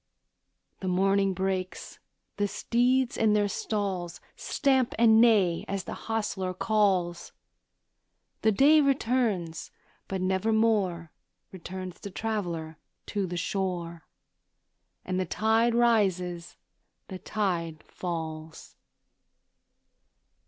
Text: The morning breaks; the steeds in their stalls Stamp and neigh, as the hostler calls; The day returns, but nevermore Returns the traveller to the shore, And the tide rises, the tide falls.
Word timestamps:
The 0.79 0.87
morning 0.87 1.35
breaks; 1.35 1.99
the 2.37 2.47
steeds 2.47 3.17
in 3.17 3.33
their 3.33 3.47
stalls 3.47 4.19
Stamp 4.35 4.95
and 4.97 5.21
neigh, 5.21 5.63
as 5.67 5.83
the 5.83 5.93
hostler 5.93 6.55
calls; 6.55 7.33
The 8.41 8.51
day 8.51 8.81
returns, 8.81 9.69
but 10.07 10.19
nevermore 10.19 11.11
Returns 11.51 11.99
the 11.99 12.09
traveller 12.09 12.79
to 13.05 13.27
the 13.27 13.37
shore, 13.37 14.07
And 15.05 15.19
the 15.19 15.25
tide 15.27 15.75
rises, 15.75 16.57
the 17.07 17.19
tide 17.19 17.83
falls. 17.83 18.75